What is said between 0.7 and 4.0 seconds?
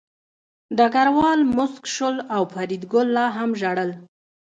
ډګروال موسک شو او فریدګل لا هم ژړل